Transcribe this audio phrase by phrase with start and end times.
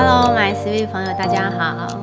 [0.00, 2.00] Hello，my sweet 朋友，大家好。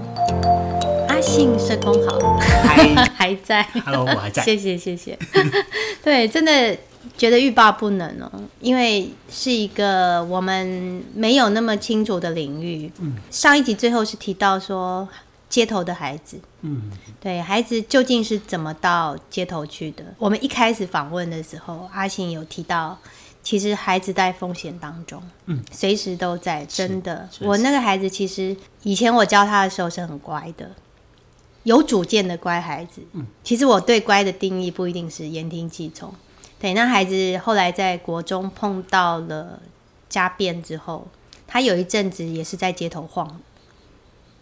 [1.07, 3.63] 阿信社工好，还 还在。
[3.85, 4.43] ，Hello，我还在。
[4.43, 5.17] 谢 谢谢谢。
[6.03, 6.77] 对，真的
[7.15, 8.29] 觉得欲罢不能哦，
[8.59, 12.91] 因为是一个我们没有那么清楚的领域。
[12.99, 15.07] 嗯，上一集最后是提到说
[15.47, 20.03] 街头的孩子，嗯，对孩子究竟是怎么到街头去的？
[20.17, 22.99] 我们一开始访问的时候，阿信有提到。
[23.45, 27.29] 其实孩子在风险当中，嗯，随时都在，真的。
[27.41, 30.71] 我那个孩子其实以前我教他的时候是很乖的，
[31.61, 33.03] 有主见的乖孩子。
[33.13, 36.11] 嗯，其实我对乖的定义不一定是言听计从。
[36.59, 39.61] 对，那孩子后来在国中碰到了
[40.09, 41.07] 家变之后，
[41.45, 43.39] 他有一阵子也是在街头晃。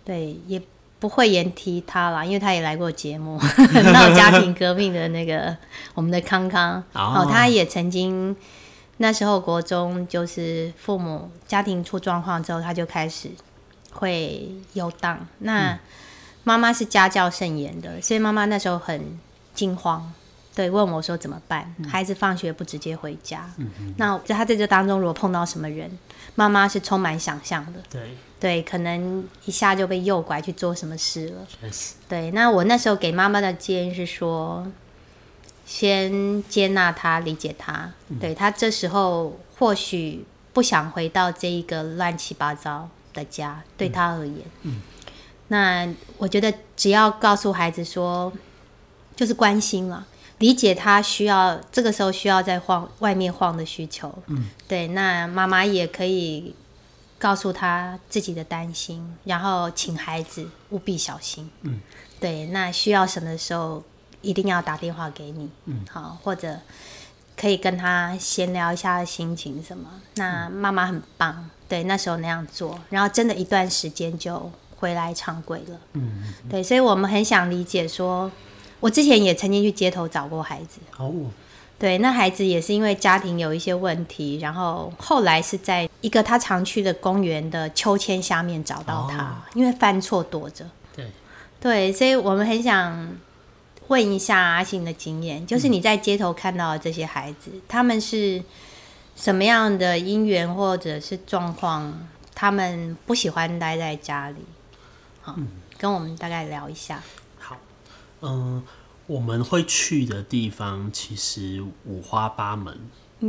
[0.06, 0.62] 对，也
[1.00, 3.38] 不会言提他啦，因为他也来过节目，
[3.92, 5.58] 闹家庭革命的那个
[5.94, 6.82] 我们的康康。
[6.94, 8.34] 哦哦，他也曾经
[8.98, 13.30] 那时候国中就是父母家庭出状况之后，他就开始
[13.92, 15.28] 会游荡。
[15.40, 15.80] 那
[16.44, 19.18] 妈妈是家教甚严的，所以妈妈那时候很
[19.54, 20.14] 惊慌，
[20.54, 21.74] 对，问我说怎么办？
[21.88, 23.50] 孩子放学不直接回家，
[23.98, 25.90] 那在他在这当中如果碰到什么人，
[26.36, 31.48] 妈妈是充满想象的，对，对，可能一下就被诱拐去做什么事了。
[32.10, 34.68] 对，那我那时候给妈妈的建议是说，
[35.66, 37.92] 先接纳他，理解他。
[38.20, 44.46] 对他这时候或许不想回到这一个乱七八糟的家，对他而言。
[45.48, 48.32] 那我觉得只要告诉孩子说，
[49.16, 50.08] 就是关心了。
[50.40, 56.54] 理解他需要这个时候需要在晃外面晃的需求，嗯，对，那妈妈也可以
[57.18, 61.50] 告诉他自己的担心，然后请孩子务必小心。
[61.62, 61.80] 嗯，
[62.20, 63.82] 对，那需要什么时候
[64.24, 65.48] 一定要打电话给你。
[65.66, 66.58] 嗯，好，或者
[67.38, 69.88] 可以跟他闲聊一下心情什么。
[70.16, 75.80] 那妈妈很棒，对，那时候那样做，然后真的一段时间就回来常规了。
[75.94, 78.32] 嗯，对，所以我们很想理解说，
[78.80, 80.80] 我之前也曾经去街头找过孩子。
[80.98, 81.12] 哦，
[81.80, 90.66] 对，那孩子也是因为家庭有一些问题，然后后来是在一个他常去的公园的秋千下面找到他，哦因为犯错躲着。
[90.96, 91.12] 对，
[91.60, 93.10] 对，所以我们很想
[93.88, 98.44] 问一下阿信的经验，就是你在街头看到的这些孩子，他们是
[99.16, 104.38] 什么样的因缘或者是状况，他们不喜欢待在家里？
[105.22, 105.36] 好，
[105.78, 107.02] 跟我们大概聊一下。
[107.38, 107.58] 好，
[108.22, 108.64] 嗯、
[109.08, 112.78] 我们会去的地方其实五花八门。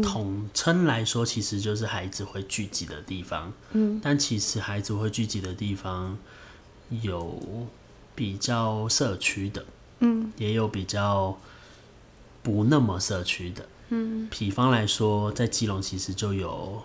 [0.02, 3.52] 统称来说，其实就是孩子会聚集的地方。
[3.70, 6.18] 嗯，但其实孩子会聚集的地方
[6.90, 7.40] 有
[8.12, 9.64] 比较社区的，
[10.04, 11.38] 嗯，也有比较
[12.42, 13.66] 不那么社区的。
[13.88, 16.82] 嗯，比方来说，在基隆其实就有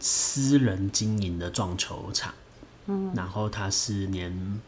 [0.00, 2.34] 私人经营的撞球场，
[2.86, 4.60] 嗯，然后它是连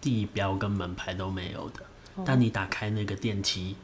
[0.00, 1.82] 地标跟门牌都没有的，
[2.24, 3.76] 但你打开那个电梯，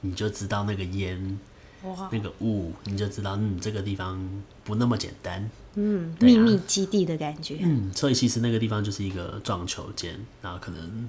[0.00, 1.38] 你就知道那个烟、
[1.82, 4.18] 哇，那个雾，你就知道，嗯，这个地方
[4.64, 5.50] 不那么简单。
[5.74, 6.20] 嗯，啊。
[6.20, 7.58] 秘密基地的感觉。
[7.62, 11.08] 嗯，所以其实那个地方就是一个撞球间，然后可能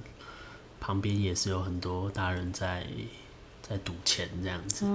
[0.79, 2.85] 旁边也是有很多大人在
[3.67, 4.85] 在赌钱这样子，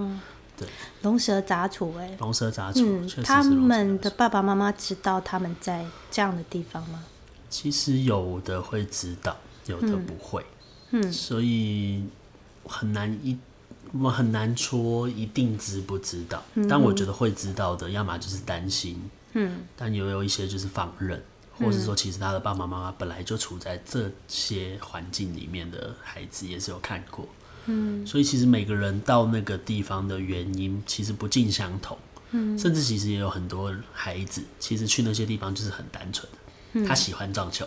[0.57, 0.69] 对。
[1.03, 7.05] 龙蛇杂处、哎，龙蛇杂处，他们的爸爸妈妈知道他们在这样的地方吗？
[7.49, 9.37] 其实有的会知道，
[9.67, 10.47] 有的不会，
[10.91, 12.05] 嗯所以
[12.65, 13.37] 很难一
[13.93, 21.21] 我很难说一定知不知道，但我觉得会知道的，要么就是担心，嗯，但也有一些就是放任，
[21.61, 27.29] 或是说其实他的爸爸妈妈本来就处在这些环境里面的孩子也是有看过，
[27.67, 31.97] 嗯，所以其实每个人到那个地方的原因其实不尽相同，
[32.33, 36.27] 嗯，甚至其实也有很多孩子其实去那些地方就是很单纯
[36.73, 37.67] 的，他喜欢撞球。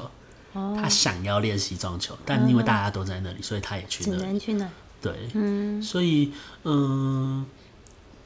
[0.75, 4.21] 他想要练习撞球，但因为大家都在那里，所以他也去只那里。
[4.21, 4.69] 能去那。
[5.01, 6.31] 对，嗯，所以
[6.61, 7.43] 嗯，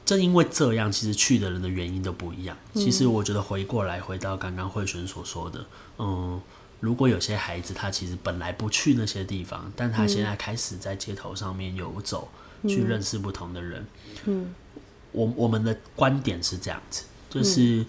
[0.08, 2.56] 正因为这样，其实去的人的原因都不一样。
[2.72, 5.62] 其实我觉得回过来，回到刚刚慧璇所说的，
[5.98, 6.40] 嗯，
[6.80, 12.26] 如果有些孩子他其实本来不去那些地方，但他现在开始在街头上面游走，
[12.62, 13.86] 去认识不同的人，
[14.24, 14.54] 嗯，
[15.12, 17.84] 我我们的观点是这样子，就是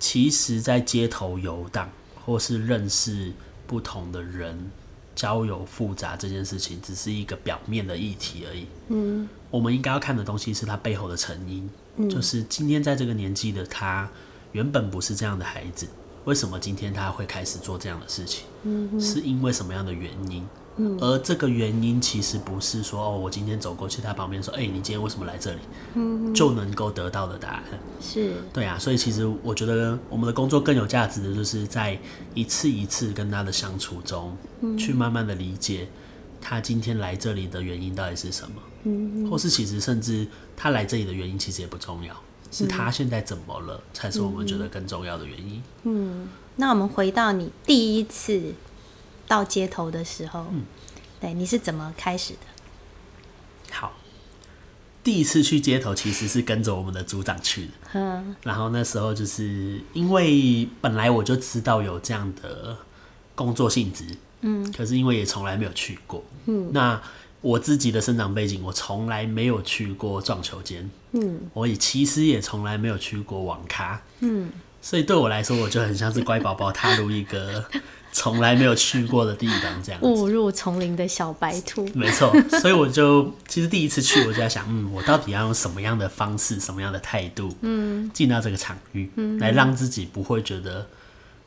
[0.00, 1.88] 其实，在街头游荡
[2.26, 3.32] 或是认识
[3.68, 4.72] 不同的人。
[5.14, 8.66] 交友复杂这件事情只是一个表面的议题而已。
[8.88, 14.08] 嗯，我们应该要看的东西是他背后的成因，就是今天在这个年纪的他，
[14.52, 15.86] 原本不是这样的孩子，
[16.24, 18.46] 为什么今天他会开始做这样的事情？
[18.62, 20.42] 嗯，是因为什么样的原因？
[20.78, 25.58] 嗯，而这个原因其实不是说哦，我今天走过去他旁边说，哎、你今天为什么来这里？
[25.96, 27.64] 嗯，就能够得到的答案。
[28.00, 31.98] 是，对啊，所以其实我觉得我们的工作更有价值的，就是在
[32.32, 34.34] 一次一次跟他的相处中，
[34.78, 35.88] 去慢慢的理解
[36.40, 38.54] 他今天来这里的原因到底是什么。
[38.84, 40.26] 嗯，或是其实甚至
[40.56, 42.14] 他来这里的原因其实也不重要，
[42.50, 45.62] 是他现在怎么了才是我们觉得更重要的原因。
[45.84, 48.52] 嗯那我们回到你第一次
[49.26, 50.62] 到街头的时候，嗯
[51.20, 52.38] 对，你是怎么开始的？
[53.70, 53.92] 好，
[55.02, 57.72] 第一次去街头其实是跟着我们的组长去的。
[57.94, 62.76] 嗯然后那时候就是因为本来我就知道有这样的
[63.34, 64.04] 工作性质，
[64.42, 67.00] 嗯，可是因为也从来没有去过，嗯，那
[67.42, 74.48] 我自己的生长背景，我从来没有去过撞球间，嗯，我也其实也从来没有去过网咖，嗯，
[74.80, 77.64] 所以对我来说，我就很像是乖宝宝踏入一个
[78.14, 80.06] 从来没有去过的地方这样子。
[80.06, 81.88] 误入丛林的小白兔。
[81.94, 82.30] 没错，
[82.60, 90.86] 所以我就其实第一次去，我就在想，嗯，我到底要用什么样的方式、什么样的态度，嗯，进到这个场域，嗯，来让自己不会觉得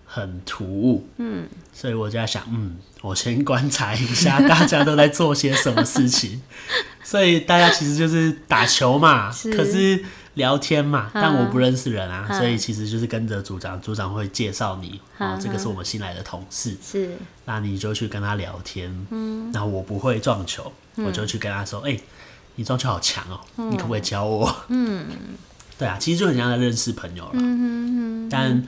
[0.05, 6.41] 很突兀，嗯，所以我就在想，嗯，我先观察一下 大家都在做些什么事情，
[7.03, 9.51] 所以大家其实就是打球嘛，是。
[9.51, 10.03] 可是
[10.35, 21.97] 聊天嘛，但我不认识人啊，所以其实就是跟着组长，组长会介绍你，哦，这个是我们新来的同事，是，那你就去跟他聊天，嗯，然后我不会撞球，我就去跟他说，哎、
[22.55, 24.53] 你撞球好强哦、你可不可以教我？
[24.67, 25.07] 嗯，
[25.77, 28.67] 对啊，其实就很像在认识朋友了，嗯但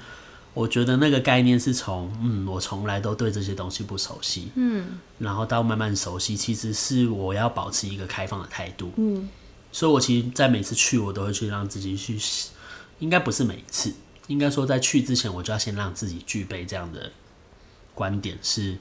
[0.58, 9.30] 我觉得那个概念是从，嗯，我从来都对这些东西不熟悉，嗯，然后到慢慢熟悉，其实是我要保持一个开放的态度，嗯，
[9.72, 12.18] 所以我其实，在每次去，我都会去让自己去，
[12.98, 13.94] 应该不是每一次，
[14.26, 17.12] 应该说在去之前，我就要先让自己具备这样的
[17.94, 18.80] 观点，是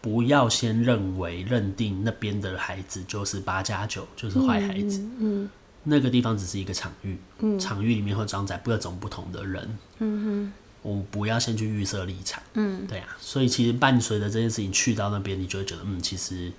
[0.00, 5.00] 不要先认为认定那边的孩子就是八加九，就是坏孩子。
[5.18, 5.50] 嗯
[5.84, 7.18] 那个地方只是一个场域，
[7.58, 9.78] 场域里面会装载各种不同的人。
[9.98, 10.52] 嗯
[10.82, 12.42] 我们不要先去预设立场。
[12.54, 16.52] 嗯，对啊，所以其实伴随着这件事情去到那边，你就会觉得，嗯，其实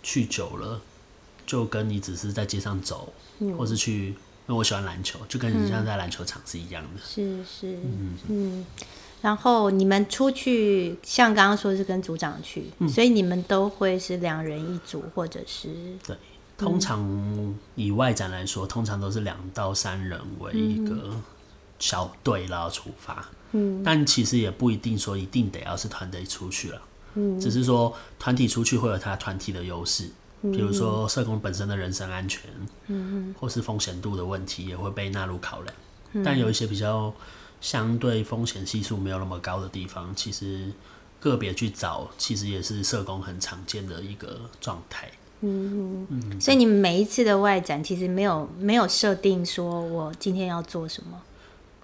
[0.00, 0.80] 去久了，
[1.44, 3.12] 就跟你只是在街上走，
[3.58, 4.14] 或是去，因
[4.46, 7.00] 为我喜欢篮球，就跟你像在篮球场是一样的。
[7.04, 7.76] 是是，
[8.28, 8.64] 嗯。
[9.20, 15.68] 然后你们出去，像刚刚说是跟组长去，所以你们都会是两人一组，或者是
[16.06, 16.16] 对，
[16.64, 21.14] 通常以外展来说，通常都是两到三人为一个
[21.78, 23.28] 小队然后出发。
[23.52, 26.82] 嗯，但其实也不一定说一定得要是团队出去了。
[27.14, 30.10] 嗯，只是说团体出去会有它团体的优势，
[30.42, 32.42] 比如说社工本身的人身安全，
[32.88, 35.74] 嗯或是风险度的问题也会被纳入考量。
[36.24, 37.12] 但有一些比较
[37.60, 40.72] 相对风险系数没有那么高的地方，其实
[41.20, 45.10] 个别去找，其实也是社工很常见的一个状态。
[46.40, 51.20] 所以你们每一次的外展其实没有没有设定说我今天要做什么，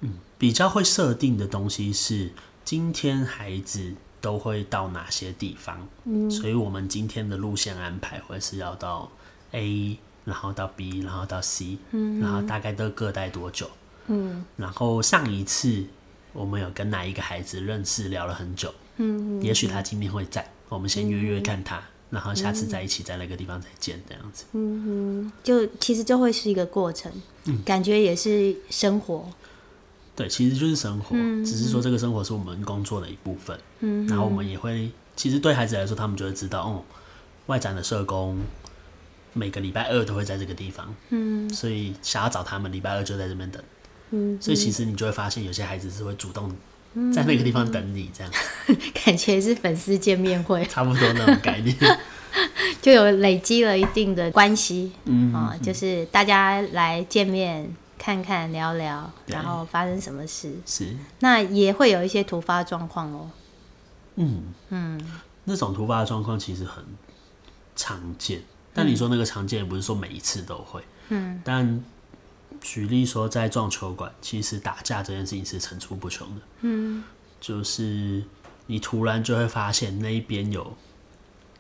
[0.01, 2.31] 嗯比较会设定的东西是
[2.65, 6.31] 今天孩子都会到哪些地方，嗯。
[6.31, 9.11] 所以我们今天的路线安排会是要到
[9.53, 12.21] A，然后到 B，然后到 C，嗯。
[12.21, 13.69] 然后大概都各待多久，
[14.07, 14.45] 嗯。
[14.57, 15.85] 然后上一次
[16.33, 19.43] 我们有跟哪一个孩子认识聊了很久，嗯。
[19.43, 24.45] 也许他今天会在，我们先约约看他，然后下次再一起在那个地方再见这样子。
[24.53, 27.11] 嗯哼，就其实就会是一个过程，
[27.65, 29.29] 感觉也是生活，
[30.17, 33.59] 对，其实就是生活，只是说这个生活是我们工作的一部分。
[33.79, 36.85] 嗯，然后我们也会，其实对孩子来说，他们就会知道，哦，
[37.47, 38.39] 外展的社工
[39.33, 40.95] 每个礼拜二都会在这个地方。
[41.11, 43.63] 嗯，所以想要找他们，礼拜二就在这边等。
[44.11, 46.53] 嗯，所以其实你就会发现，有些孩子是会主动
[47.13, 48.33] 在那个地方等你，这样、
[49.05, 51.77] 感觉是粉丝见面会， 差不多那种概念。
[52.81, 57.69] 就有累积了一定的关系，嗯啊、就是大家来见面
[57.99, 63.31] 看看聊聊，然后发生什么事，是，那也会有一些突发状况哦。
[64.15, 64.45] 嗯。
[64.69, 65.01] 嗯，
[65.45, 66.85] 那种突发的状况其实很
[67.75, 68.41] 常见，
[68.73, 70.81] 但你说那个常见，也不是说每一次都会。
[71.09, 71.85] 嗯，但
[72.61, 76.43] 举例说，在撞球馆，其实打架这件事情是层出不穷的。
[76.63, 77.03] 嗯，
[77.41, 78.23] 就是
[78.67, 80.77] 你突然就会发现那一边有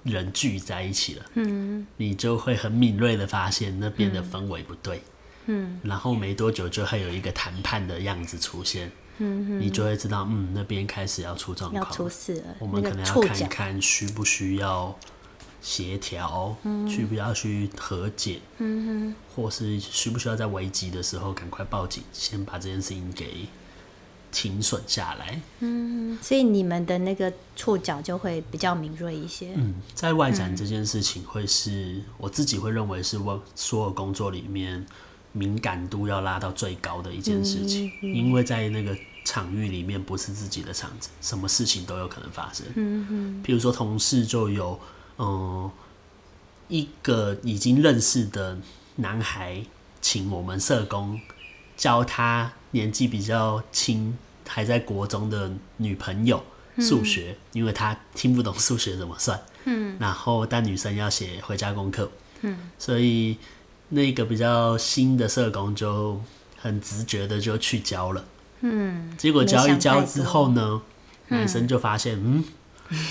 [0.02, 1.24] 人聚在一起了。
[1.34, 5.02] 嗯，你就会很敏锐的发现那边的氛围不对。
[5.46, 8.90] 嗯，然后没多久就会有一个谈判的样子出现。
[9.18, 11.90] 嗯，你就会知道，嗯，那边开始要出状况要。
[11.90, 14.96] 出事了，我们可能要看一看需不需要
[15.60, 16.56] 协调，
[16.88, 18.40] 需不需要去和解，
[19.34, 23.46] 或是需不需要在危急的时候赶快报警，先把这件事情给
[24.32, 25.40] 停损下来。
[26.22, 29.52] 所以你们的那个触角就会比较敏锐一些。
[29.56, 34.86] 嗯，在外展这件事情，会是我自己会认为是我所有工作里面
[35.32, 42.66] 敏感度要拉到最高的一件事情，因为在那个场域里面不是自己的场子，什么事情都有可能发生。
[43.44, 44.78] 譬如说同事就有，
[45.20, 45.70] 嗯、
[46.68, 48.56] 一个已经认识的
[48.96, 49.62] 男孩，
[50.00, 51.20] 请我们社工
[51.76, 54.16] 教他年纪比较轻，
[54.48, 56.42] 还在国中的女朋友
[56.78, 59.38] 数学，因为他听不懂数学怎么算。
[59.64, 62.10] 嗯，然后但女生要写回家功课。
[62.40, 63.36] 嗯，所以
[63.90, 66.18] 那个比较新的社工就
[66.56, 68.24] 很直觉的就去教了。
[68.60, 70.80] 嗯，结果教一教之后呢，
[71.28, 72.42] 男生就发现，嗯，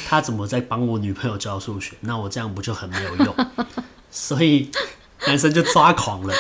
[0.08, 1.96] 他怎么在帮我女朋友教数学？
[2.02, 3.36] 那我这样不就很没有用？
[4.12, 4.70] 所以
[5.28, 6.34] 男生就抓狂了，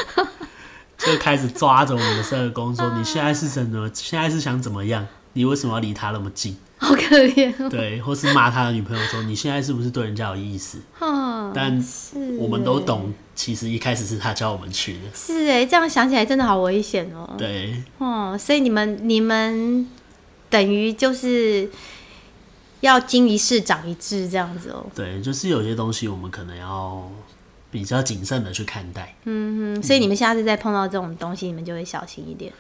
[0.98, 3.90] 就开始抓着我们的社工说：“你现在是怎么？
[3.94, 5.08] 现在是想怎么样？
[5.34, 7.70] 你为什么要离他那么近？”好可怜哦。
[7.70, 15.00] 对，或是骂他的女朋友说：“你现在是不是对人家有意思？”嗯，但是我们都欸懂，其实一开始是他教我们去的。
[15.14, 17.36] 是哎，这样想起来真的好危险哦。
[17.38, 19.86] 对，哦，所以你们你们
[20.50, 21.70] 等于就是
[22.82, 24.86] 要经一事长一智这样子哦。
[24.96, 27.10] 对，就是有些东西我们可能要
[27.72, 29.16] 比较谨慎的去看待。
[29.26, 32.52] 嗯，所以你们下次再碰到这种东西，你们就会小心一点。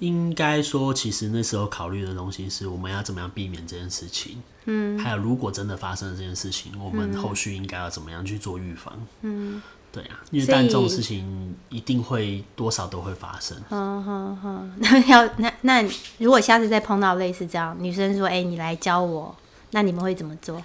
[0.00, 4.40] 应该说，其实那时候考虑的东西是我们要怎么样避免这件事情。
[4.66, 8.94] 嗯，还有如果真的发生了这件事情，我们后续应该要怎么样去做预防。
[9.22, 13.56] 嗯，对啊，因为但这种事情一定会多少都会发生。
[13.70, 15.82] 嗯哼哼， 那要那那
[16.18, 19.34] 如果下次再碰到类似这样，女生说：“哎、你来教我。”
[19.70, 20.62] 那你们会怎么做？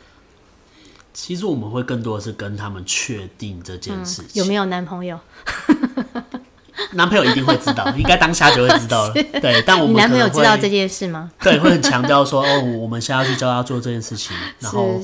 [1.13, 4.25] 其实我们会更多的是跟他们确定这件事情。
[4.33, 5.19] 嗯有没有男朋友？
[6.93, 9.13] 男朋友一定会知道，应该当下就会知道了。
[9.13, 11.31] 对，但我们男朋友知道这件事吗？
[11.39, 14.99] 对，会很强调说， 哦，我们现在要去教他做这件事情，然后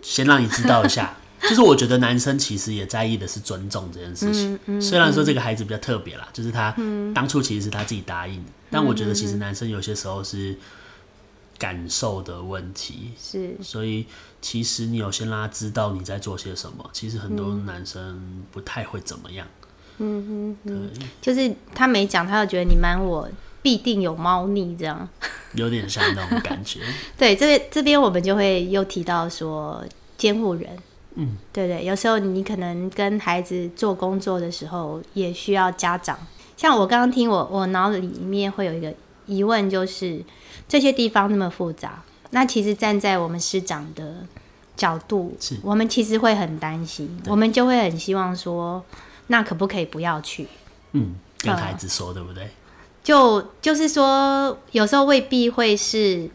[0.00, 1.14] 先让你知道一下。
[1.42, 4.58] 就是我觉得男生其实也在意的是尊重这件事情。
[4.66, 6.74] 嗯虽然说这个孩子比较特别啦，就是他
[7.14, 10.54] 当初其实是他自己答应的，但我觉得其实男生有些时候是
[11.60, 14.06] 感受的问题，是所以
[14.40, 19.46] 其实你有先让他知道你在做些什么，其实很多嗯男生不太会怎么样。
[21.20, 23.28] 就是他没讲，他就觉得你瞒我，
[23.60, 25.06] 必定有猫腻这样。
[25.52, 26.80] 有点像那种感觉。
[27.18, 29.84] 对，这边这边我们就会又提到说
[30.16, 30.74] 监护人，
[31.16, 36.18] 嗯，对对，有时候你可能跟孩子做工作的时候，也需要家长。
[36.56, 38.94] 像我刚刚听我我脑里面会有一个
[39.30, 40.22] 疑问，就是
[40.68, 44.26] 这些地方那么复杂，那其实站在我们师长的
[44.76, 48.84] 角度是，我们其实会很担心，我们就会很希望说，
[49.28, 50.48] 那可不可以不要去？
[50.92, 52.50] 嗯，跟嗯孩子说，对不对？
[53.02, 56.28] 就就是说，有时候未必会是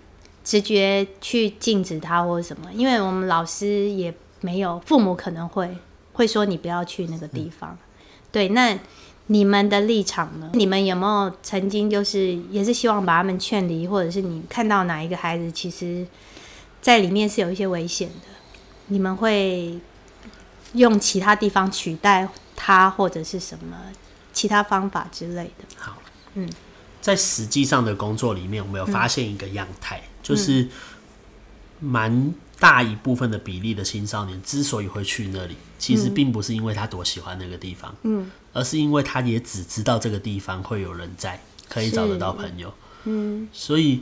[0.43, 5.77] 直觉去禁止他或者什么，因为我们老师也没有，父母可能会
[6.13, 7.77] 会说你不要去那个地方。
[8.31, 8.77] 对，那
[9.27, 10.51] 你们的立场呢？
[10.53, 16.05] 你们有没有曾经就是也是希望把他们劝离，或者是你看到哪一个孩子其实
[16.81, 18.27] 在里面是有一些危险的，
[18.87, 19.79] 你们会
[20.73, 23.75] 用其他地方取代他，或者是什么
[24.31, 25.65] 其他方法之类的？
[25.77, 25.97] 好，
[26.35, 26.47] 嗯，
[27.01, 30.67] 在实际上的工作里面，我们有发现一个样态，就是
[31.79, 42.73] 蛮大一部分的比例的青少年之所以会去那里，其实并不是因为他多喜欢那个地方，嗯，而是因为他也只知道这个地方会有人在，可以找得到朋友，
[43.05, 43.47] 嗯。
[43.51, 44.01] 所以。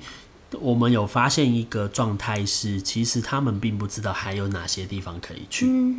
[0.61, 5.95] 我们有发现一个状态是，其实他们并不知道还有哪些地方可以去，嗯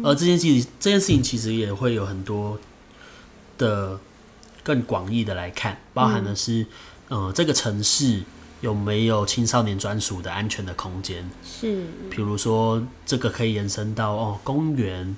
[0.00, 2.56] 嗯而这件事情，这件事情其实也会有很多
[3.58, 3.98] 的
[4.62, 6.64] 更广义的来看，包含的是，
[7.08, 8.22] 呃，这个城市
[8.66, 11.24] 有没有青少年专属的安全的空间？
[11.44, 11.86] 是。
[12.10, 15.16] 比如说，这个可以延伸到哦，公园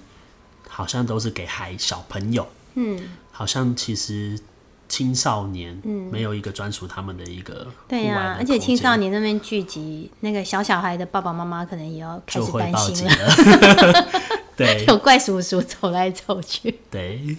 [0.69, 3.01] 好像都是给孩小朋友，嗯，
[3.33, 4.39] 好像其实
[4.87, 5.75] 青少年
[6.13, 14.09] 没有一个专属他们的一个对呀、而且青少年那边聚集，那个小小孩的爸爸妈妈可能也要开就始担心了，了，
[14.55, 16.79] 对，有怪叔叔走来走去。
[16.91, 17.35] 对，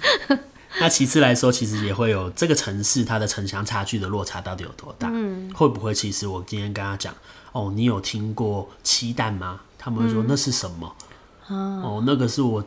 [0.79, 5.09] 那其次来说，其实也会有这个城市它的城乡差距的落差到底有多大？
[5.11, 7.13] 嗯，会不会其实我今天跟他讲，
[7.51, 9.61] 哦，你有听过鸡蛋吗？
[9.77, 10.95] 他们会说那是什么？
[11.47, 12.63] 哦，那个是我，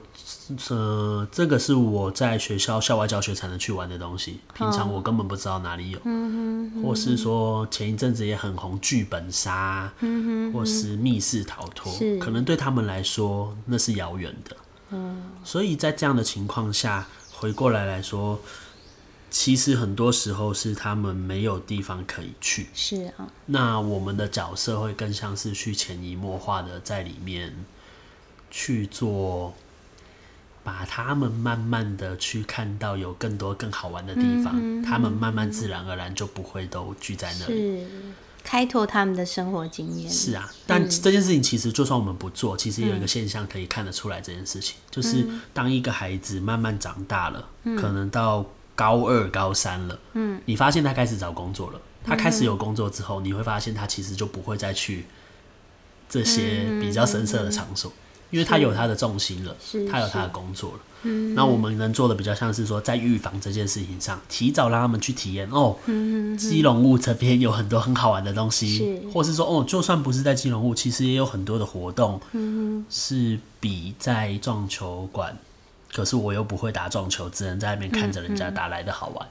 [0.70, 6.00] 呃，这个是我在学校校外教学才能去玩的东西，平常我根本不知道哪里有。
[6.04, 14.56] 嗯或是说前一阵子也很红剧本杀，嗯或是密室逃脱，可能对他们来说那是遥远的。
[15.44, 17.06] 所以在这样的情况下，
[17.42, 18.40] 回过来来说，
[19.28, 22.68] 其实很多时候是他们没有地方可以去。
[22.72, 27.52] 是啊，那我们的角色会更像是去潜移默化的在里面
[28.48, 29.54] 去做，
[30.62, 37.84] 把他们慢慢的去看到有更多更好玩的地方，他们慢慢自然而然就不会都聚在那里。
[38.42, 40.10] 是开拓他们的生活经验。
[40.10, 48.44] 是啊，但这件事情其实就算我们不做，其实有一个现象可以看得出来，这件事情就是当一个孩子慢慢长大了，可能到
[48.74, 55.06] 高二、高三了，嗯，你发现他开始找工作了，他开始有工作之后，你会发现他其实就不会再去
[56.08, 57.92] 这些比较深色的场所，
[58.32, 60.78] 因为他有他的重心了，是他有他的工作了。
[61.04, 65.76] 嗯，那我们能做的比较像是说，在预防这件事情上，提早让他们去体验哦。
[65.86, 75.36] 嗯基隆物这边有很多很好玩的东西，是或是说哦，就算不是在基隆物，其实也有很多的活动，嗯是比在撞球馆，
[75.92, 79.28] 可是我又不会打撞球，只能在那边看着人家打来的好玩。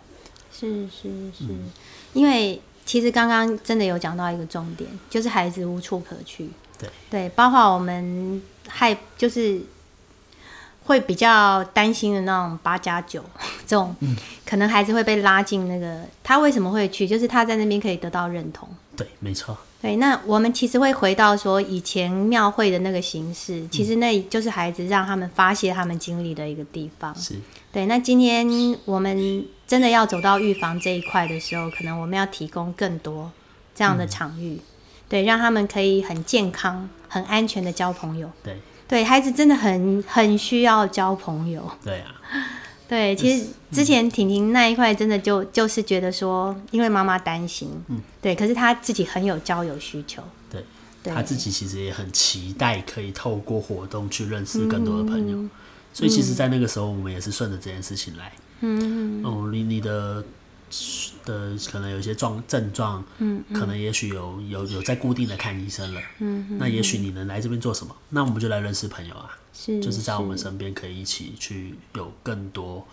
[0.53, 1.45] 是是是，
[2.13, 6.49] 因为其实刚刚真的有讲到一个重点，就是孩子无处可去。
[6.77, 8.41] 对对，包括我们
[8.71, 9.61] 害就是
[10.83, 13.23] 会比较担心的那种八加九
[13.67, 13.95] 这种，
[14.45, 17.07] 可能孩子会被拉进那个，他为什么会去？
[17.07, 18.67] 就是他在那边可以得到认同。
[18.97, 27.15] 对，没错，对，那我们其实会回到说以前庙会的那个形式，其实那就是孩子让他们发泄他们经历的一个地方。
[27.15, 27.35] 是
[27.71, 28.45] 对，那今天
[28.85, 33.31] 我们真的要走到预防这一块的时候，可能我们要提供更多
[33.73, 34.59] 这样的场域，
[35.11, 38.31] 对，让他们可以很健康、很安全的交朋友。
[38.41, 38.57] 对。
[38.87, 41.69] 对孩子真的很很需要交朋友。
[41.83, 42.15] 对啊，
[42.87, 50.63] 对，其实之前婷婷那一块真的就就是觉得说，因为妈妈担心，嗯，对，可是她自己很有交友需求，对。
[51.03, 55.49] 对，他自己其实也很期待可以透过活动去认识更多的朋友，
[55.93, 58.31] 所以其实，在那个时候，我们也是顺着这件事情来。
[58.59, 59.23] 嗯。
[59.23, 60.23] 哦，你你的
[61.25, 67.95] 的可能有一些状症状，嗯，可能也许有有有在固定的看医生了，嗯，那也许你能来这边做什么？
[68.09, 72.85] 那我们就来认识朋友啊，是就是在我们身边可以一起去有更多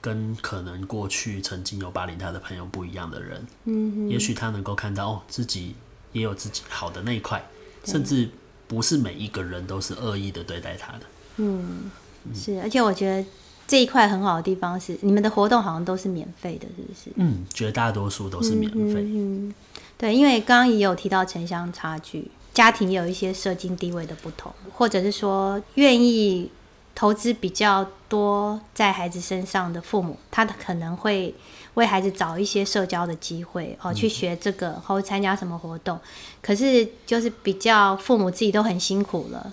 [0.00, 5.74] 跟可能过去曾经有霸凌他的朋友不一样的人，嗯，也许他能够看到哦自己
[6.12, 7.44] 也有自己好的那一块，
[7.84, 8.28] 甚至
[8.66, 11.00] 不是每一个人都是恶意的对待他的，
[11.38, 11.90] 嗯，
[12.34, 13.28] 是，而且我觉得
[13.68, 17.10] 这一块很好的地方是，你们的活动好像都是免费的，是不是？
[17.16, 19.54] 嗯，绝大多数都是免费，嗯，
[19.98, 26.50] 对，因为刚刚也有提到城乡差距，家庭有一些社经地位的不同，或者是说愿意
[26.94, 31.34] 投资比较多在孩子身上的父母，他可能会
[31.74, 36.00] 为孩子找一些社交的机会哦，去学这个或参加什么活动。
[36.40, 39.52] 可是就是比较父母自己都很辛苦了，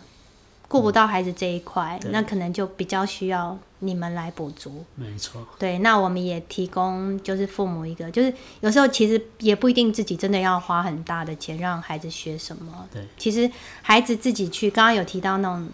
[0.67, 4.83] 顾不到孩子这一块，那可能就比较需要你们来补足。
[4.95, 12.87] 没错，对，那我们也提供就是父母一个，就是有时候其实也不一定自己真的要花很大的钱让孩子学什么。
[12.91, 13.49] 对，其实
[13.81, 15.67] 孩子自己去，刚刚有提到那种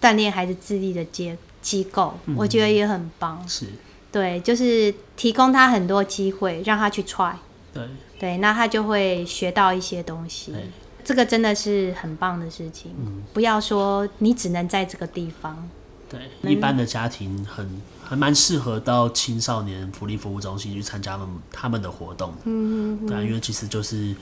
[0.00, 3.46] 锻炼孩子智力的机机构，我觉得也很棒。
[3.48, 3.66] 是，
[4.12, 7.34] 对，就是提供他很多机会让他去 try，
[7.72, 7.84] 对
[8.18, 10.52] 对，那他就会学到一些东西。
[10.52, 10.64] 对
[11.04, 12.90] 这个真的是很棒的事情，
[13.32, 15.68] 不要说你只能在这个地方。
[16.08, 22.36] 对，一般的家庭很还蛮适合到青少年福利服务中心去参加他们他们的活动的。
[22.44, 24.14] 嗯对啊，因为其实就是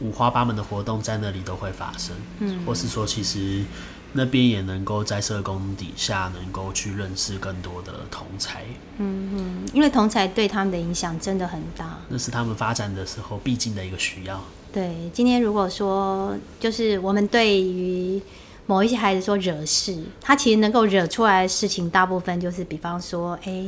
[0.00, 3.64] 五花八门的活动在那里都会发生，嗯，或是说其实
[4.12, 8.64] 那边也能够在社工底下能够去认识更多的同才，
[8.98, 11.98] 嗯嗯因为同才对他们的影响真的很大。
[12.08, 14.42] 那是他们发展的时候必经的一个需要。
[14.72, 18.20] 对，今天如果说就是我们对于
[18.70, 23.64] 某一些孩子说惹事，他其实能够惹出来的事情，大部分就是比方说，哎，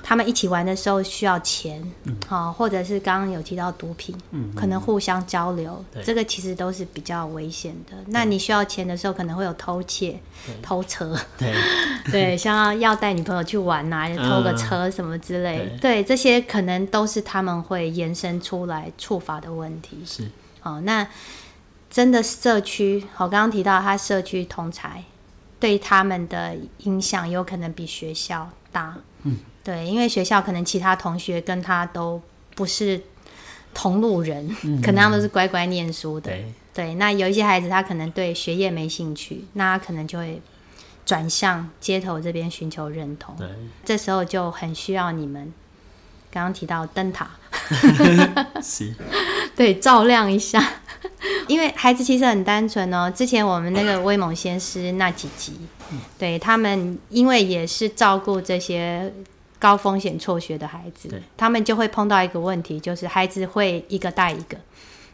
[0.00, 1.82] 他们一起玩的时候需要钱，
[2.28, 6.04] 好、或者是刚刚有提到毒品，嗯可能互相交流，对。
[6.04, 7.96] 这个其实都是比较危险的。
[8.06, 10.20] 那你需要钱的时候，可能会有偷窃、
[10.62, 11.52] 偷车，对，
[12.12, 16.02] 对，像要带女朋友去玩啊、偷个车什么之类，对。
[16.02, 19.98] 对，这些可能都是他们会延伸出来处罚的问题。
[20.06, 21.04] 是，好，那
[21.98, 25.02] 真的社区，我刚刚提到他社区同才
[25.58, 28.94] 对他们的影响有可能比学校大。
[29.24, 32.22] 嗯，对，因为学校可能其他同学跟他都
[32.54, 33.02] 不是
[33.74, 34.48] 同路人，
[34.80, 36.30] 可能他们都是乖乖念书的。
[36.30, 40.40] 对，对，那有一些孩子他可能对学业没兴趣，那他可能就会
[41.04, 43.34] 转向街头这边寻求认同。
[43.34, 43.48] 对，
[43.84, 45.52] 这时候就很需要你们
[46.30, 47.28] 刚刚提到灯塔，
[48.62, 48.94] 是，
[49.58, 50.64] 对，照亮一下。
[51.48, 53.10] 因为孩子其实很单纯哦。
[53.10, 55.52] 之前我们那个威猛先师那几集，
[56.16, 59.12] 对他们，因为也是照顾这些
[59.58, 64.56] 高风险辍学的孩子，他们就会碰到一个问题，就是孩子会一个带一个。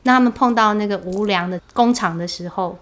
[0.03, 2.79] 那他们碰到那个无良的工厂的时候，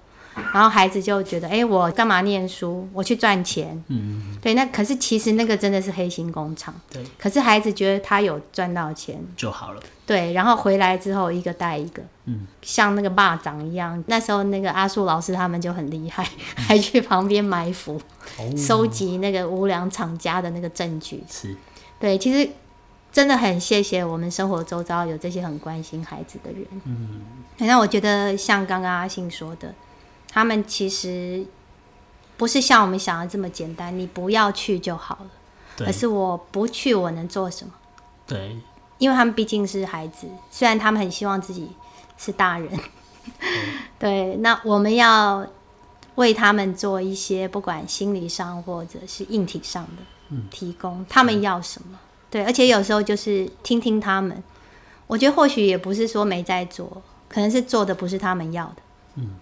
[0.52, 2.88] 然后孩子就觉得，哎、我干嘛念书？
[2.92, 3.80] 我去赚钱。
[3.86, 6.74] 嗯，对，那可是其实那个真的是黑心工厂。
[6.90, 9.80] 对，可是孩子觉得他有赚到钱，就好了。
[10.04, 14.02] 对，然后回来之后一个带一个，嗯，像那个蚂蚱一样。
[14.08, 18.00] 那时候那个阿树老师他们就很厉害， 还去旁边埋伏，
[18.38, 21.22] 哦，收集那个无良厂家的那个证据。
[21.30, 21.56] 是，
[22.00, 22.50] 对，其实
[23.12, 26.66] 真的很谢谢我们生活周遭有这些很关心孩子的人。
[26.84, 27.22] 嗯，
[27.58, 29.72] 那我觉得像刚刚阿信说的，
[30.28, 31.46] 他们其实
[32.36, 35.30] 不是像我们想的这么简单，你不要去就好了，
[35.76, 37.72] 对而，是我不去我能做什么？
[38.26, 38.56] 对，
[39.02, 41.68] 因为他们毕竟是孩子，虽然他们很希望自己
[42.16, 42.70] 是大人，
[43.98, 45.44] 对，那我们要
[46.14, 51.98] 为他们做一些不管心理上或者是硬体上的提供，他们要什么？
[52.30, 54.40] 对，而且有时候就是听听他们，
[55.08, 58.82] 我觉得或许也不是说没在做，可能是做的不是他们要的，
[59.16, 59.34] 嗯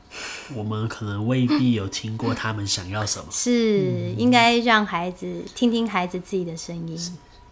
[0.57, 3.27] 我们可能未必有听过他们想要什么。
[3.31, 6.99] 是应该让孩子听听孩子自己的声音。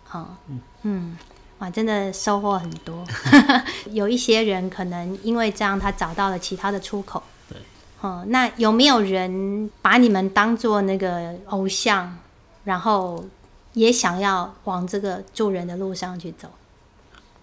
[0.04, 0.36] 好，
[0.84, 1.18] 嗯，
[1.58, 3.04] 哇，真的收获很多。
[3.90, 7.22] 有一些人可能因为这样，他找到了其他的出口。
[7.48, 7.58] 对，
[8.00, 12.16] 哦、那有没有人把你们当做那个偶像，
[12.64, 13.24] 然后
[13.72, 16.48] 也想要往这个助人的路上去走？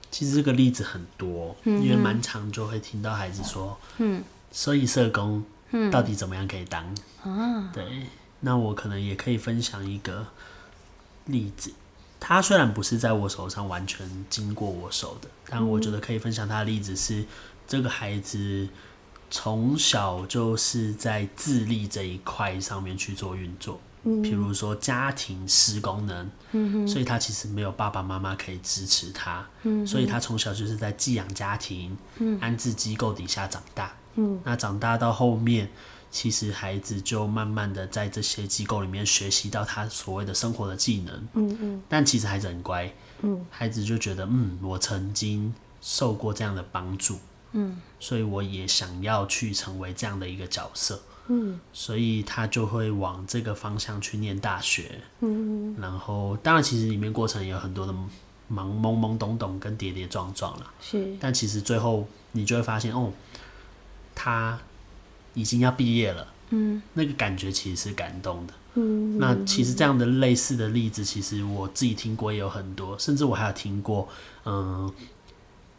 [0.10, 5.44] 其实这个例子很多，因为蛮常就会听到孩子说，嗯，所以社工，
[5.92, 6.86] 到底怎么样可以当？
[7.24, 7.84] 啊，对，
[8.40, 10.28] 那我可能也可以分享一个
[11.26, 11.74] 例子。
[12.20, 17.26] 他虽然不是在我手上完全经过我手的，但我觉得可以分享他的例子是，
[17.68, 18.68] 这个孩子
[19.30, 23.80] 从小就是在智力这一块上面去做运作。
[24.06, 29.44] 譬如说家庭失功能，所以他其实没有爸爸妈妈可以支持他，
[29.84, 31.98] 所以他从小就是在寄养家庭、
[32.40, 33.92] 安置机构底下长大。
[34.44, 35.72] 那长大到后面，
[36.16, 41.28] 其实孩子就慢慢的在这些机构里面学习到他所谓的生活的技能。
[41.34, 41.84] 嗯嗯。
[41.90, 42.90] 但其实孩子很乖，
[43.22, 43.46] 嗯。
[43.50, 47.20] 孩子就觉得，嗯，我曾经受过这样的帮助，
[47.52, 47.82] 嗯。
[48.00, 51.02] 所以我也想要去成为这样的一个角色。
[51.28, 51.60] 嗯。
[51.74, 57.94] 所以他就会往这个方向去念大学，嗯，然后当然其实里面过程也有很多的
[58.48, 63.12] 忙懵懵懂懂跟跌跌撞撞啦，是，但其实最后你就会发现，哦，
[64.14, 64.58] 他
[65.36, 66.82] 已经要毕业了，嗯。
[66.94, 68.54] 那个感觉其实是感动的。
[68.74, 69.20] 嗯。
[69.20, 74.10] 那其实这样的类似的例子，其实我自己听过也有很多，甚至我还有听过，
[74.46, 74.92] 嗯，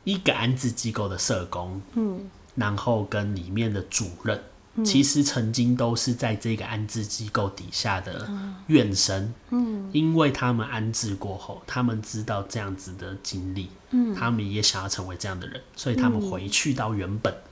[0.05, 2.31] 一个安置机构的社工，嗯。
[2.55, 4.41] 然后跟里面的主任，
[4.83, 8.31] 其实曾经都是在这个安置机构底下的
[8.69, 9.91] 院生，嗯。
[9.93, 14.15] 因为他们安置过后，他们知道这样子的经历，嗯。
[14.15, 17.46] 他们也想要成为这样的人，所以他们回去到原本嗯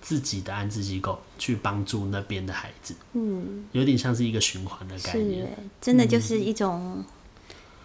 [0.00, 5.46] 自己的安置机构去帮助那边的孩子，嗯，有点像是一个循环的概是念。
[5.46, 7.04] 是，真的就是一种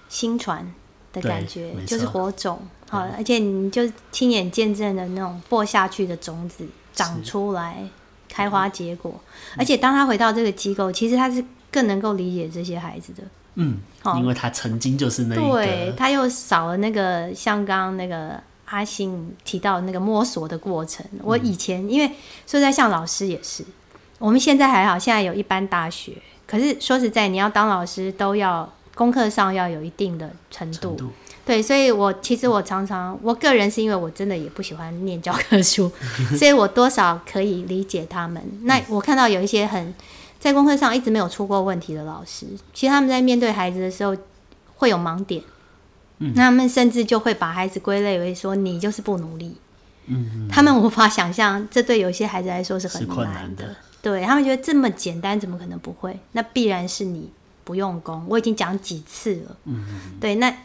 [0.08, 0.66] 新传
[1.12, 7.86] 的感觉没，就是火种，好，而且你就亲眼见证了那种播下去的种子长出来，
[8.30, 9.20] 开花结果，
[9.58, 13.24] 而且当他回到这个机构，其实他是更能够理解这些孩子的，
[13.56, 13.80] 嗯，
[14.16, 21.06] 因为他曾经就是那一对，他又少了那个像刚刚那个阿信提到那个摸索的过程。
[21.24, 22.08] 我以前因为
[22.46, 23.66] 说实在像老师也是，
[24.20, 26.14] 我们现在还好，现在有一般大学，
[26.46, 30.80] 可是说实在，你要当老师都要功课上要有一定的程度。
[30.80, 31.06] 程度，
[31.46, 35.90] 对，所以我其实我常常，我个人是因为我真的也不喜欢念教科书，
[36.38, 38.44] 所以我多少可以理解他们。
[38.64, 39.96] 那我看到有一些很
[40.40, 44.16] 在功课上一直没有出过问题的老师，其实他们在面对孩子的时候
[44.76, 45.42] 会有盲点，
[46.20, 46.34] 嗯。
[46.36, 49.58] 那他们甚至就会把孩子归类为说你就是不努力，
[50.06, 53.76] 嗯他们无法想象这对有些孩子来说是很困难的，难的。
[54.02, 56.18] 对他们觉得这么简单怎么可能不会？
[56.32, 57.32] 那必然是你
[57.64, 59.58] 不用功，我已经讲几次了。
[59.66, 59.84] 嗯。
[60.22, 60.56] 对，那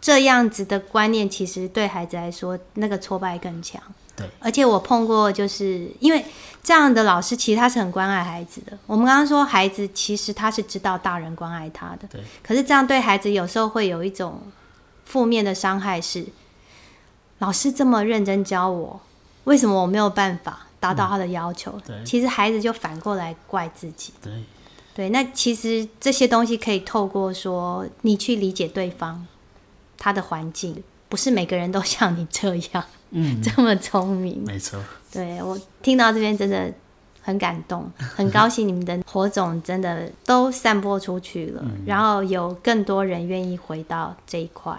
[0.00, 3.82] 这样子的观念，其实对孩子来说，那个挫败更强。
[4.18, 6.24] 对，而且我碰过，就是因为
[6.62, 8.76] 这样的老师，其实他是很关爱孩子的。
[8.86, 14.42] 我们刚刚说，孩子其实他是知道大人关爱他的，对，可是这样对孩子有时候会有一种
[15.04, 16.26] 负面的伤害是，
[17.38, 19.00] 老师这么认真教我，
[19.44, 21.72] 为什么我没有办法达到他的要求？
[21.76, 24.12] 嗯对其实孩子就反过来怪自己。
[24.20, 24.32] 对，
[24.94, 29.26] 对，那其实这些东西可以透过说你去理解对方
[29.96, 34.42] 他的环境，不是每个人都像你这样嗯，这么聪明。
[34.46, 34.78] 没错，
[35.12, 36.72] 对我听到这边真的
[37.22, 44.76] 很感动， 很高兴你们的火种真的都散播出去了，然后有更多人愿意回到这一块。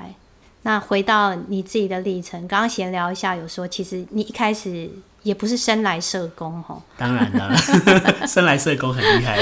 [0.63, 4.89] 那回到你自己的历程，刚刚闲聊一下，有说其实你一开始
[5.23, 7.55] 也不是生来社工吼，当然的，
[8.27, 9.39] 生来社工很厉害，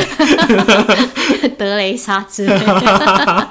[1.58, 3.50] 德雷莎之类的。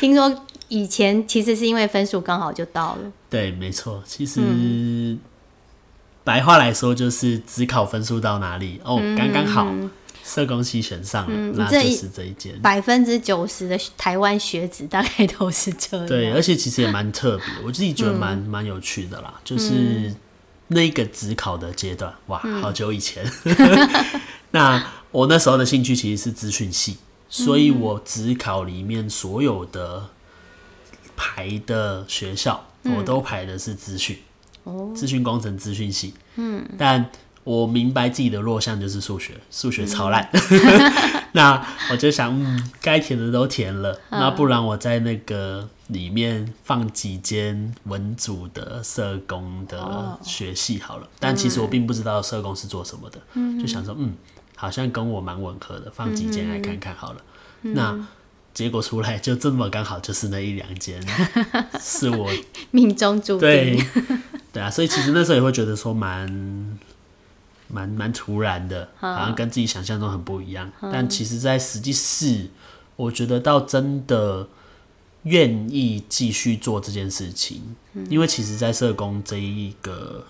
[0.00, 5.16] 听说以前其实是因为分数刚好就到了，对，没错，其实、
[6.24, 9.72] 白话来说就是只考分数到哪里哦，刚刚好
[10.22, 12.60] 社工系选上了，那就是这一间。
[12.60, 16.06] 百分之九十的台湾学子大概都是这样。
[16.06, 19.32] 对，而且其实也蛮特别，我自己觉得蛮蛮、有趣的啦。
[19.42, 20.14] 就是
[20.66, 23.24] 那个只考的阶段，哇，好久以前。
[24.52, 26.98] 那我那时候的兴趣其实是资讯系，
[27.30, 30.10] 所以我只考里面所有的
[31.18, 32.64] 排的学校，
[32.96, 34.16] 我都排的是资讯，
[34.62, 34.92] 哦。
[34.94, 36.14] 资讯工程、资讯系。
[36.36, 37.10] 嗯，但
[37.42, 40.30] 我明白自己的弱项就是数学，数学超烂。
[41.32, 51.08] 那我就想，嗯，该填的都填了，那不然我在那个里面放几间文组的社工的学系好了。
[51.18, 53.20] 但其实我并不知道社工是做什么的，
[53.60, 54.14] 就想说，嗯，
[54.54, 57.20] 好像跟我蛮吻合的，放几间来看看好了。
[57.62, 57.98] 那
[58.58, 61.00] 结果出来就这么刚好就是那一两间
[61.80, 62.28] 是我
[62.72, 63.40] 命中注定。
[63.40, 63.84] 对
[64.52, 66.28] 对啊，所以其实那时候也会觉得说蛮
[67.68, 70.68] 蛮蛮突然的，好像跟自己想象中很不一样。
[70.80, 72.48] 但其实，在实际是，
[72.96, 74.48] 我觉得到真的
[75.22, 77.62] 愿意继续做这件事情，
[78.10, 80.26] 因为其实，在社工这一个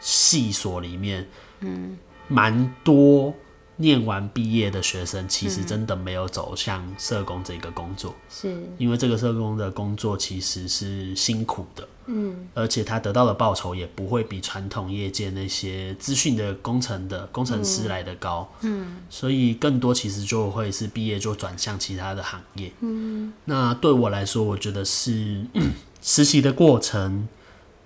[0.00, 1.28] 系所里面，
[1.60, 3.32] 嗯，蛮多
[3.78, 11.88] 念完毕业的学生，其实真的没有走向社工这个工作，是因为这个社工的工作其实是辛苦的。
[12.10, 18.50] 嗯，而且他得到的报酬也不会比传统业界那些资讯的工程的工程师来的高。
[18.62, 22.72] 嗯，所以更多其实就会是毕业就转向其他的行业。
[22.80, 25.44] 嗯，那对我来说，我觉得是
[26.00, 27.28] 实习的过程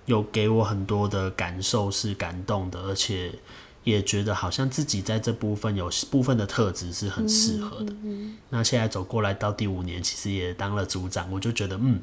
[0.05, 3.33] 有给我很多的感受，是感动的，而且
[3.83, 7.93] 也觉得好像自己在这部分有部分的特质是很适合的。
[8.49, 12.01] 那现在走过来到第五年，其实也当了组长，我就觉得嗯。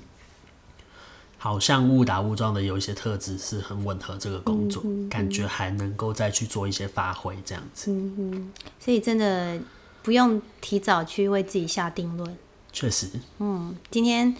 [1.43, 7.91] 好像误打误撞的有一些特质是很吻合这个工作，感觉还能够再去做一些发挥这样子。
[7.91, 9.59] 嗯所以真的
[10.03, 12.37] 不用提早去为自己下定论。
[12.75, 14.37] 确实，嗯，今天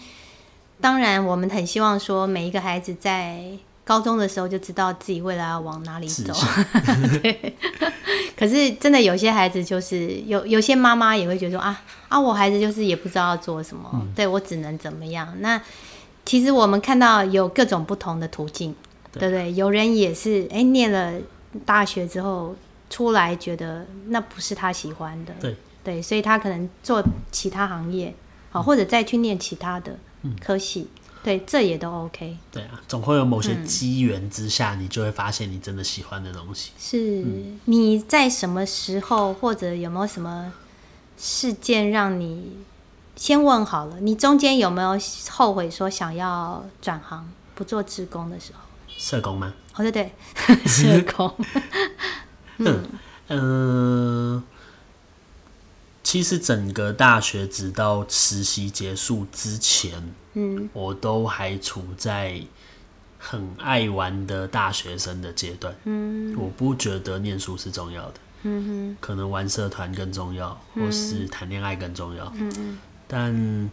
[0.79, 6.33] 当然我们很希望说每一个孩子在高中的时候就知道自己未来要往哪里走。
[7.21, 7.55] 对。
[8.37, 15.61] 可是真的有些孩子就是有有些妈妈也会觉得说啊啊，我孩子就是也不知道要做什么，对我只能怎么样那。
[16.23, 18.75] 其实我们看到有各种不同的途径，
[19.11, 19.51] 对不对？
[19.53, 21.13] 有人也是哎，念了
[21.65, 22.55] 大学之后
[22.91, 28.13] 出来，觉得那不是他喜欢的，对对，所以他可能做其他行业，
[28.51, 29.97] 好，或者再去念其他的
[30.39, 30.87] 科系，
[31.23, 32.37] 对，这也都 OK。
[32.51, 36.71] 对啊，总会有某些机缘之下，你就会发现你真的喜欢的东西。
[36.79, 37.23] 是
[37.65, 40.51] 你在什么时候，或者有没有什么
[41.17, 42.57] 事件让你？
[43.13, 44.97] 先问好了，你中间有没有
[45.29, 48.59] 后悔说想要转行不做职工的时候？
[48.97, 49.53] 社工吗？
[49.75, 50.11] 哦，对对，
[50.65, 51.31] 社工。
[52.57, 52.83] 嗯
[53.27, 54.43] 嗯，
[56.01, 62.41] 其实整个大学直到实习结束之前，嗯，我都还处在
[63.17, 65.75] 很爱玩的大学生的阶段。
[65.85, 68.13] 嗯，我不觉得念书是重要的。
[68.43, 72.25] 嗯哼，可能玩社团更重要，或是谈恋爱更重要。
[72.35, 72.77] 嗯嗯。
[73.07, 73.69] 但，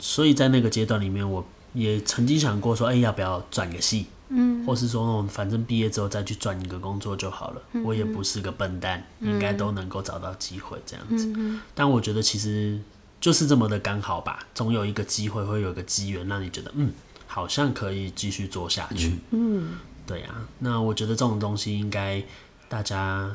[0.00, 7.62] 所以在那个阶段里面，我也曾经想过说，哎，要不要转个系，嗯，或是说反正毕业之后再去转一个工作就好了。
[7.84, 11.32] 我也不是个笨蛋，应该都能够找到机会这样子。
[11.74, 12.80] 但我觉得其实
[13.20, 16.92] 就是这么的刚好吧，总有一个机会，会有一个机缘，让你觉得嗯，
[17.26, 19.18] 好像可以继续做下去。
[19.30, 20.28] 嗯，对呀。
[20.60, 22.22] 那我觉得这种东西应该
[22.68, 23.34] 大家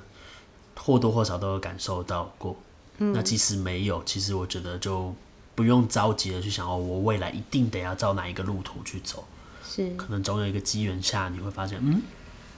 [0.76, 2.56] 或多或少都有感受到过。
[2.98, 5.14] 那即使没有，其实我觉得就
[5.56, 9.26] 不用着急的去想哦，我未来一定得要照哪一个路途去走。
[9.66, 12.02] 是，可能总有一个机缘下，你会发现，嗯，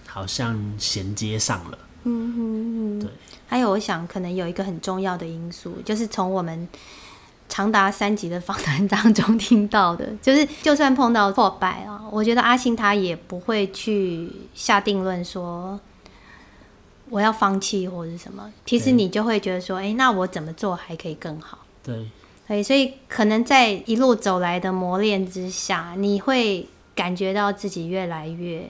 [0.05, 1.77] 好像衔接上了。
[2.03, 3.09] 嗯哼，对。
[3.47, 6.67] 还有，我想可能有一个很重要的因素，就是从我们
[7.49, 15.79] 长达三集的访谈当中听到的， 就是就算碰到挫败啊，我觉得阿信他也不会去下定论说。
[17.07, 21.59] 我要放弃或者什么，其实你就会觉得说，哎，那我怎么做还可以更好？
[21.83, 22.09] 对，
[22.47, 28.67] 对，所以可能在一路走来的磨练之下，你会感觉到自己越来越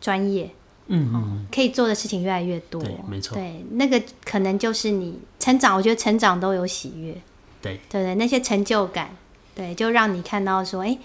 [0.00, 0.50] 专业，
[0.86, 2.82] 嗯嗯，可以做的事情越来越多。
[2.82, 5.76] 对没错对，那个可能就是你成长。
[5.76, 7.14] 我觉得成长都有喜悦，
[7.62, 8.14] 对，对不对？
[8.14, 9.10] 那些成就感，
[9.54, 10.98] 对，就让你看到说，哎、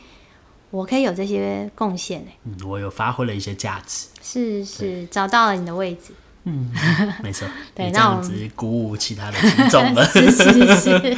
[0.72, 4.08] 我可以有这些贡献，哎，嗯，我有发挥了一些价值。
[4.22, 6.14] 是是，找到了你的位置。
[6.48, 6.72] 嗯，
[7.24, 10.06] 没错，对那我们鼓舞其他的听众了。
[10.14, 11.18] 是是是，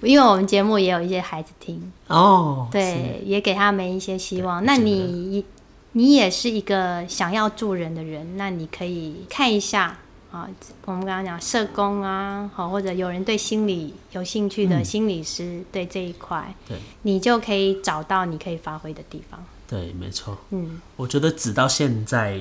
[0.00, 4.64] 因为我们节目也有一些孩子听，哦，对，也给他们一些希望。
[4.64, 5.44] 那你
[5.92, 9.98] 你也是一个想要助人的人，那你可以看一下
[10.30, 10.48] 啊，
[10.84, 19.42] 我们刚刚讲社工啊，好，或者有人对心理有兴趣的嗯心理师，对这一块，对你就可以找到你可以发挥的地方。
[19.66, 20.36] 对，没错。
[20.50, 22.40] 嗯我觉得直到现在，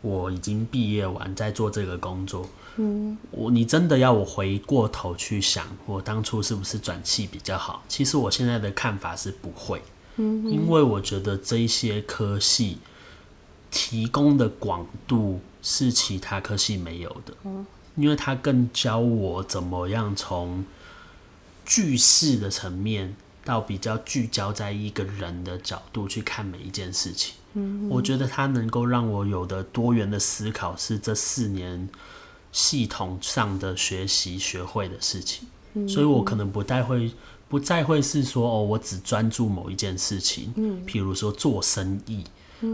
[0.00, 2.48] 我已经毕业完，在做这个工作。
[2.76, 7.82] 嗯我你真的要我回过头去想，我当初是不是转系比较好？
[7.88, 9.80] 其实我现在的看法是不会，
[10.16, 12.78] 嗯因为我觉得这一些科系
[13.74, 17.34] 提供的广度是其他科系没有的，
[17.96, 20.64] 因为他更教我怎么样从
[21.66, 27.34] 句式的层面到比较聚焦在一个人的角度去看每一件事情。
[27.90, 31.88] 我觉得它能够让我有的多元的思考，是这四年
[32.52, 35.48] 系统上的学习学会的事情。
[35.88, 37.10] 所以我可能不太会，
[37.48, 40.52] 不再会是说哦，我只专注某一件事情。
[40.56, 42.22] 嗯，譬如说做生意，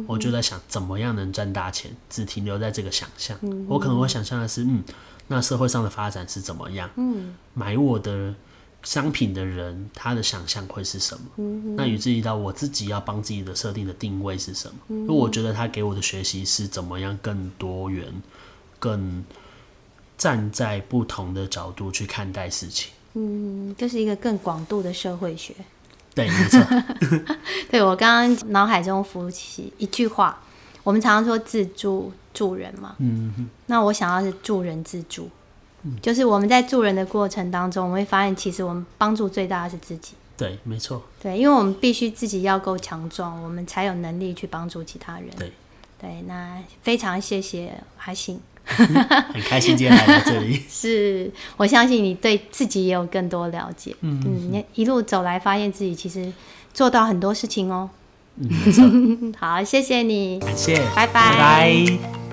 [0.07, 3.39] 我就在想怎么样能赚大钱，只停留在这个想象。
[3.69, 4.83] 我可能会想象的是，嗯，
[5.29, 6.91] 那社会上的发展是怎么样？
[6.97, 8.35] 嗯，买我的
[8.83, 11.75] 商品的人，他的想象会是什么？
[11.77, 14.75] 那以至于到我自己要帮自己的设定的定位是什么？
[14.89, 18.13] 因为我觉得他给我的学习是怎么样更多元、
[18.79, 19.25] 更
[20.17, 22.91] 站在不同的角度去看待事情。
[23.15, 25.55] 嗯，就是一个更广度的社会学。
[26.21, 27.37] 对，没错，
[27.71, 30.39] 对我刚刚脑海中浮起一句话，
[30.83, 35.29] 我们常常说自助助人嘛，嗯，那我想要是助人自助，
[36.03, 45.29] 就是我们在助人的过程当中，我们会发现其实我们帮助最大的是自己，对，没错，对，因为我们必须自己要够强壮，我们才有能力去帮助其他人。
[45.39, 45.53] 对，
[46.01, 50.63] 对，那非常谢谢阿信， 很开心今天来到这里。
[50.69, 54.21] 是我相信你对自己也有更多了解，嗯
[54.51, 56.33] 你一路走来，发现自己其实
[56.73, 57.91] 做到很多事情哦。
[58.37, 61.13] 嗯， 好，谢谢你，感谢，拜拜。
[61.13, 62.30] 拜拜